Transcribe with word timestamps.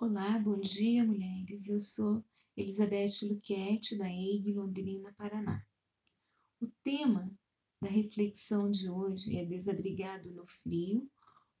Olá, 0.00 0.38
bom 0.38 0.60
dia, 0.60 1.04
mulheres. 1.04 1.68
Eu 1.68 1.80
sou 1.80 2.24
Elizabeth 2.56 3.26
Luquete, 3.28 3.98
da 3.98 4.08
EIG 4.08 4.52
Londrina, 4.52 5.12
Paraná. 5.14 5.66
O 6.60 6.68
tema 6.84 7.28
da 7.82 7.88
reflexão 7.88 8.70
de 8.70 8.88
hoje 8.88 9.36
é 9.36 9.44
Desabrigado 9.44 10.30
no 10.30 10.46
Frio, 10.46 11.10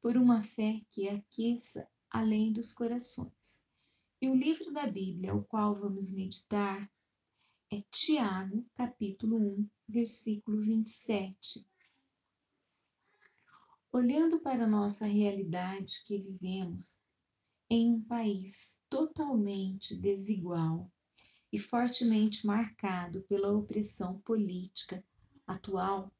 por 0.00 0.16
uma 0.16 0.44
fé 0.44 0.80
que 0.92 1.08
aqueça 1.08 1.90
além 2.08 2.52
dos 2.52 2.72
corações. 2.72 3.66
E 4.22 4.28
o 4.28 4.36
livro 4.36 4.72
da 4.72 4.86
Bíblia, 4.86 5.32
ao 5.32 5.42
qual 5.42 5.74
vamos 5.74 6.14
meditar, 6.14 6.88
é 7.72 7.82
Tiago, 7.90 8.64
capítulo 8.76 9.36
1, 9.36 9.68
versículo 9.88 10.60
27. 10.60 11.66
Olhando 13.90 14.38
para 14.38 14.62
a 14.62 14.68
nossa 14.68 15.06
realidade 15.06 16.04
que 16.06 16.18
vivemos, 16.18 17.00
em 17.70 17.90
um 17.92 18.00
país 18.00 18.74
totalmente 18.88 19.94
desigual 19.94 20.90
e 21.52 21.58
fortemente 21.58 22.46
marcado 22.46 23.22
pela 23.22 23.52
opressão 23.52 24.18
política 24.20 25.04
atual, 25.46 26.10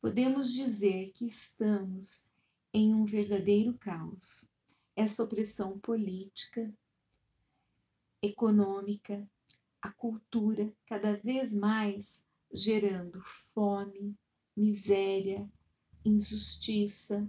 podemos 0.00 0.52
dizer 0.52 1.12
que 1.12 1.26
estamos 1.26 2.28
em 2.72 2.94
um 2.94 3.04
verdadeiro 3.04 3.74
caos. 3.78 4.46
Essa 4.94 5.22
opressão 5.22 5.78
política, 5.78 6.72
econômica, 8.22 9.28
a 9.80 9.90
cultura 9.90 10.72
cada 10.86 11.16
vez 11.16 11.52
mais 11.54 12.22
gerando 12.52 13.20
fome, 13.54 14.16
miséria, 14.56 15.48
injustiça, 16.04 17.28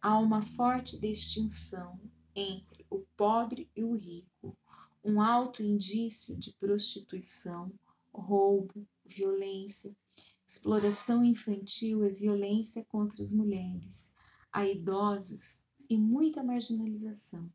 há 0.00 0.18
uma 0.18 0.42
forte 0.42 0.98
distinção 0.98 2.00
entre 2.36 2.86
o 2.90 2.98
pobre 3.16 3.70
e 3.74 3.82
o 3.82 3.94
rico, 3.94 4.56
um 5.02 5.20
alto 5.20 5.62
indício 5.62 6.36
de 6.36 6.52
prostituição, 6.52 7.72
roubo, 8.12 8.86
violência, 9.04 9.96
exploração 10.46 11.24
infantil 11.24 12.04
e 12.04 12.10
violência 12.10 12.84
contra 12.84 13.22
as 13.22 13.32
mulheres, 13.32 14.12
a 14.52 14.66
idosos 14.66 15.62
e 15.88 15.96
muita 15.96 16.42
marginalização. 16.42 17.50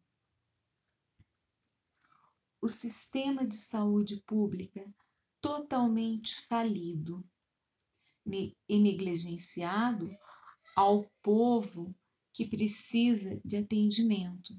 O 2.60 2.68
sistema 2.68 3.46
de 3.46 3.58
saúde 3.58 4.18
pública 4.26 4.92
totalmente 5.40 6.40
falido 6.42 7.24
e 8.70 8.80
negligenciado 8.80 10.16
ao 10.76 11.04
povo 11.22 11.94
que 12.34 12.46
precisa 12.46 13.42
de 13.44 13.58
atendimento. 13.58 14.56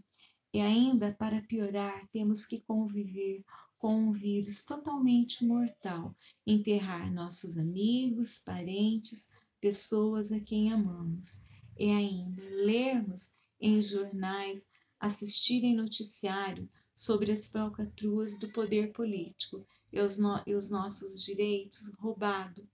E 0.52 0.60
ainda, 0.60 1.12
para 1.12 1.40
piorar, 1.42 2.06
temos 2.08 2.44
que 2.44 2.60
conviver 2.60 3.42
com 3.78 3.96
um 3.96 4.12
vírus 4.12 4.64
totalmente 4.64 5.44
mortal, 5.44 6.14
enterrar 6.46 7.12
nossos 7.12 7.56
amigos, 7.56 8.38
parentes, 8.38 9.32
pessoas 9.60 10.30
a 10.30 10.38
quem 10.38 10.72
amamos. 10.72 11.42
E 11.78 11.90
ainda 11.90 12.42
lermos 12.64 13.32
em 13.60 13.80
jornais, 13.80 14.68
assistirem 15.00 15.74
noticiário 15.74 16.68
sobre 16.94 17.32
as 17.32 17.46
falcatruas 17.46 18.38
do 18.38 18.48
poder 18.50 18.92
político 18.92 19.66
e 19.92 20.00
os, 20.00 20.18
no, 20.18 20.42
e 20.46 20.54
os 20.54 20.70
nossos 20.70 21.24
direitos 21.24 21.92
roubados 21.94 22.64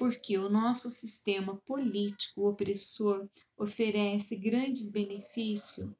porque 0.00 0.38
o 0.38 0.48
nosso 0.48 0.88
sistema 0.88 1.56
político 1.66 2.48
opressor 2.48 3.28
oferece 3.54 4.34
grandes 4.34 4.90
benefícios 4.90 5.90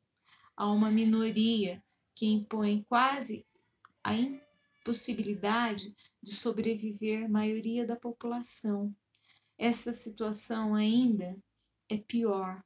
a 0.60 0.70
uma 0.70 0.90
minoria 0.90 1.82
que 2.14 2.26
impõe 2.26 2.84
quase 2.86 3.46
a 4.04 4.12
impossibilidade 4.14 5.96
de 6.22 6.34
sobreviver 6.34 7.24
a 7.24 7.28
maioria 7.30 7.86
da 7.86 7.96
população. 7.96 8.94
Essa 9.56 9.94
situação 9.94 10.74
ainda 10.74 11.34
é 11.88 11.96
pior 11.96 12.62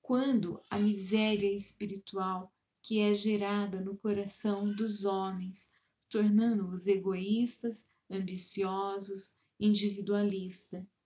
quando 0.00 0.58
a 0.70 0.78
miséria 0.78 1.54
espiritual 1.54 2.50
que 2.80 2.98
é 3.00 3.12
gerada 3.12 3.78
no 3.78 3.98
coração 3.98 4.74
dos 4.74 5.04
homens, 5.04 5.70
tornando-os 6.08 6.86
egoístas, 6.86 7.86
ambiciosos, 8.10 9.36
individualista, 9.60 10.78
que, 10.78 11.01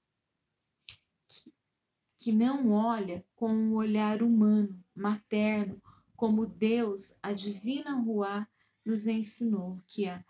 que 2.26 2.32
não 2.32 2.72
olha 2.72 3.24
com 3.36 3.54
um 3.54 3.74
olhar 3.76 4.20
humano, 4.20 4.84
materno, 4.92 5.80
como 6.16 6.44
Deus, 6.44 7.16
a 7.22 7.32
divina 7.32 7.94
Ruá, 8.00 8.48
nos 8.84 9.06
ensinou 9.06 9.80
que 9.86 10.08
a, 10.08 10.24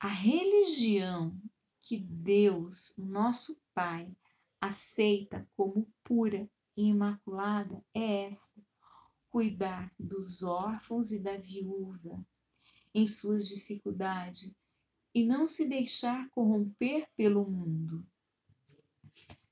a 0.00 0.08
religião 0.08 1.38
que 1.82 1.98
Deus, 1.98 2.94
nosso 2.96 3.60
Pai, 3.74 4.10
aceita 4.58 5.46
como 5.54 5.86
pura 6.02 6.48
e 6.74 6.88
imaculada 6.88 7.84
é 7.92 8.30
esta: 8.30 8.62
cuidar 9.28 9.92
dos 9.98 10.42
órfãos 10.42 11.12
e 11.12 11.22
da 11.22 11.36
viúva 11.36 12.26
em 12.94 13.06
suas 13.06 13.46
dificuldades 13.46 14.56
e 15.14 15.22
não 15.22 15.46
se 15.46 15.68
deixar 15.68 16.30
corromper 16.30 17.06
pelo 17.14 17.44
mundo. 17.44 18.06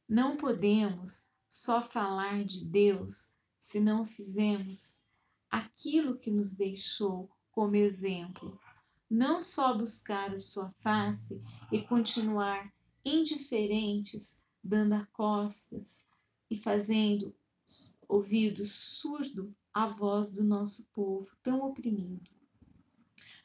Não 0.09 0.37
podemos 0.37 1.27
só 1.49 1.83
falar 1.83 2.45
de 2.45 2.65
Deus 2.65 3.35
se 3.61 3.81
não 3.81 4.07
fizermos 4.07 5.03
aquilo 5.51 6.19
que 6.19 6.31
nos 6.31 6.55
deixou 6.55 7.31
como 7.51 7.77
exemplo. 7.77 8.61
Não 9.11 9.43
só 9.43 9.77
buscar 9.77 10.35
a 10.35 10.41
sua 10.41 10.71
face 10.81 11.43
e 11.73 11.83
continuar 11.83 12.73
indiferentes, 13.05 14.43
dando 14.63 14.95
a 14.95 15.07
costas 15.07 16.05
e 16.51 16.57
fazendo 16.57 17.35
ouvido 18.09 18.65
surdo 18.65 19.55
à 19.73 19.87
voz 19.87 20.33
do 20.33 20.45
nosso 20.45 20.87
povo 20.93 21.37
tão 21.43 21.63
oprimido. 21.63 22.31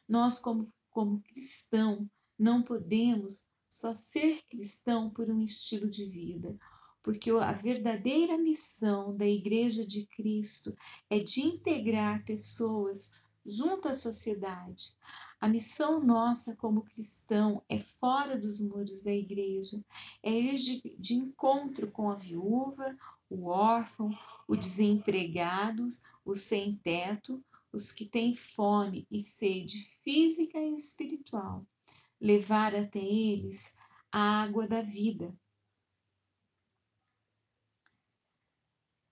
Nós, 0.07 0.39
como 0.39 0.72
como 0.91 1.22
cristão, 1.22 2.07
não 2.38 2.61
podemos 2.61 3.45
só 3.71 3.93
ser 3.93 4.43
cristão 4.49 5.09
por 5.09 5.29
um 5.29 5.41
estilo 5.41 5.89
de 5.89 6.05
vida, 6.05 6.59
porque 7.01 7.31
a 7.31 7.53
verdadeira 7.53 8.37
missão 8.37 9.15
da 9.15 9.25
Igreja 9.25 9.87
de 9.87 10.05
Cristo 10.07 10.75
é 11.09 11.19
de 11.19 11.39
integrar 11.39 12.25
pessoas 12.25 13.13
junto 13.45 13.87
à 13.87 13.93
sociedade. 13.93 14.93
A 15.39 15.47
missão 15.47 16.03
nossa 16.03 16.53
como 16.57 16.83
cristão 16.83 17.63
é 17.69 17.79
fora 17.79 18.37
dos 18.37 18.59
muros 18.59 19.03
da 19.03 19.13
igreja, 19.13 19.81
é 20.21 20.31
ir 20.31 20.55
de, 20.55 20.95
de 20.99 21.15
encontro 21.15 21.89
com 21.89 22.11
a 22.11 22.15
viúva, 22.15 22.95
o 23.29 23.47
órfão, 23.47 24.11
o 24.49 24.55
desempregado, 24.57 25.87
o 26.25 26.35
sem 26.35 26.75
teto, 26.75 27.41
os 27.71 27.89
que 27.89 28.05
têm 28.05 28.35
fome 28.35 29.07
e 29.09 29.23
sede 29.23 29.77
física 30.03 30.59
e 30.59 30.75
espiritual, 30.75 31.65
levar 32.21 32.75
até 32.75 32.99
eles 32.99 33.75
a 34.11 34.43
água 34.43 34.67
da 34.67 34.81
vida. 34.81 35.35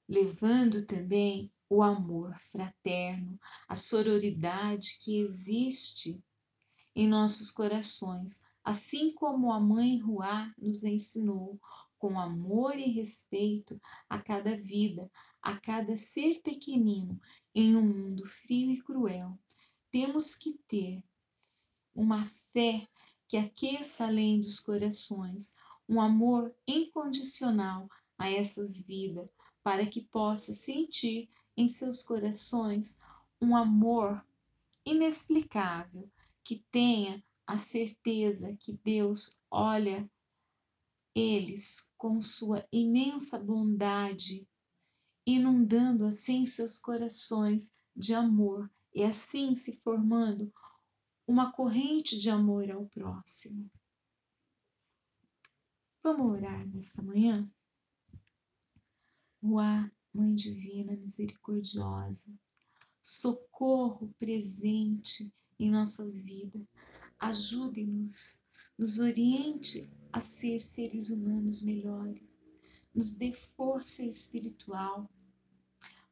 Levando 0.07 0.85
também 0.85 1.51
o 1.67 1.81
amor 1.81 2.39
fraterno, 2.51 3.39
a 3.67 3.75
sororidade 3.75 4.97
que 5.01 5.19
existe 5.19 6.23
em 6.95 7.07
nossos 7.07 7.49
corações, 7.49 8.43
assim 8.63 9.11
como 9.13 9.51
a 9.51 9.59
mãe 9.59 9.99
Ruá 9.99 10.53
nos 10.57 10.83
ensinou, 10.83 11.59
com 11.97 12.17
amor 12.19 12.77
e 12.77 12.89
respeito 12.89 13.79
a 14.07 14.21
cada 14.21 14.55
vida, 14.55 15.11
a 15.41 15.59
cada 15.59 15.97
ser 15.97 16.41
pequenino 16.41 17.19
em 17.53 17.75
um 17.75 17.81
mundo 17.81 18.25
frio 18.25 18.71
e 18.71 18.81
cruel. 18.81 19.37
Temos 19.91 20.35
que 20.35 20.53
ter 20.67 21.03
uma 21.93 22.25
fé 22.53 22.87
que 23.29 23.37
aqueça 23.37 24.07
além 24.07 24.41
dos 24.41 24.59
corações, 24.59 25.55
um 25.87 26.01
amor 26.01 26.51
incondicional 26.67 27.87
a 28.17 28.27
essas 28.27 28.75
vidas, 28.81 29.29
para 29.61 29.85
que 29.85 30.01
possa 30.01 30.55
sentir 30.55 31.29
em 31.55 31.67
seus 31.67 32.01
corações 32.01 32.99
um 33.39 33.55
amor 33.55 34.25
inexplicável, 34.83 36.09
que 36.43 36.65
tenha 36.71 37.23
a 37.45 37.59
certeza 37.59 38.57
que 38.59 38.73
Deus 38.83 39.39
olha 39.51 40.09
eles 41.13 41.87
com 41.97 42.19
sua 42.19 42.67
imensa 42.71 43.37
bondade, 43.37 44.47
inundando 45.23 46.05
assim 46.05 46.47
seus 46.47 46.79
corações 46.79 47.71
de 47.95 48.15
amor 48.15 48.71
e 48.91 49.03
assim 49.03 49.55
se 49.55 49.73
formando 49.83 50.51
uma 51.29 51.51
corrente 51.51 52.17
de 52.17 52.27
amor 52.27 52.71
ao 52.71 52.87
próximo. 52.87 53.69
Vamos 56.01 56.31
orar 56.31 56.67
nesta 56.67 57.03
manhã? 57.03 57.47
Ruá, 59.39 59.91
Mãe 60.11 60.33
Divina 60.33 60.93
Misericordiosa, 60.93 62.33
socorro 62.99 64.11
presente 64.17 65.31
em 65.59 65.69
nossas 65.69 66.19
vidas. 66.23 66.67
Ajude-nos, 67.19 68.41
nos 68.75 68.97
oriente 68.97 69.87
a 70.11 70.19
ser 70.19 70.59
seres 70.59 71.11
humanos 71.11 71.61
melhores, 71.61 72.27
nos 72.91 73.13
dê 73.13 73.33
força 73.33 74.01
espiritual 74.01 75.07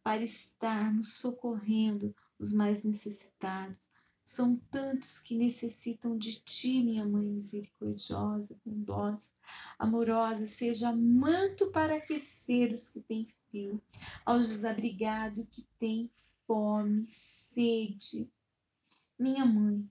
para 0.04 0.22
estarmos 0.22 1.14
socorrendo 1.14 2.16
os 2.38 2.54
mais 2.54 2.84
necessitados. 2.84 3.97
São 4.28 4.58
tantos 4.70 5.20
que 5.20 5.38
necessitam 5.38 6.18
de 6.18 6.42
ti, 6.42 6.84
minha 6.84 7.06
mãe 7.06 7.24
misericordiosa, 7.24 8.60
bondosa, 8.66 9.32
amorosa, 9.80 10.48
seja 10.48 10.92
manto 10.92 11.68
para 11.72 11.96
aquecer 11.96 12.74
os 12.74 12.90
que 12.90 13.00
têm 13.00 13.26
frio, 13.50 13.82
aos 14.26 14.50
desabrigados 14.50 15.48
que 15.50 15.66
têm 15.80 16.12
fome, 16.46 17.08
sede. 17.10 18.30
Minha 19.18 19.46
mãe, 19.46 19.90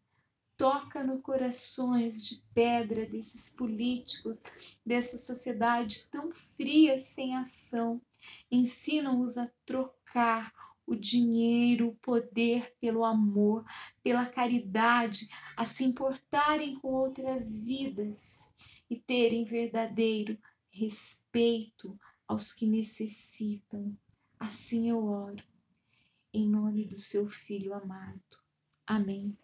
toca 0.58 1.02
no 1.02 1.18
corações 1.22 2.22
de 2.22 2.42
pedra 2.52 3.06
desses 3.06 3.54
políticos, 3.54 4.36
dessa 4.84 5.16
sociedade 5.16 6.06
tão 6.10 6.30
fria, 6.30 7.00
sem 7.00 7.34
ação. 7.34 8.02
Ensina-os 8.50 9.38
a 9.38 9.50
trocar 9.64 10.52
o 10.86 10.94
dinheiro, 10.94 11.88
o 11.88 11.96
poder 11.96 12.74
pelo 12.80 13.04
amor, 13.04 13.64
pela 14.02 14.24
caridade, 14.24 15.28
a 15.56 15.66
se 15.66 15.84
importarem 15.84 16.78
com 16.78 16.88
outras 16.88 17.58
vidas 17.58 18.48
e 18.88 18.96
terem 18.96 19.44
verdadeiro 19.44 20.38
respeito 20.70 21.98
aos 22.28 22.52
que 22.52 22.66
necessitam. 22.66 23.96
Assim 24.38 24.90
eu 24.90 25.04
oro, 25.04 25.42
em 26.32 26.48
nome 26.48 26.84
do 26.84 26.94
seu 26.94 27.28
Filho 27.28 27.74
amado. 27.74 28.20
Amém. 28.86 29.36